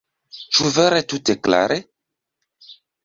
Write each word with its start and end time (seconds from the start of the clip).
Ĉu 0.55 0.71
vere 0.77 1.01
tute 1.13 1.35
klare? 1.49 1.77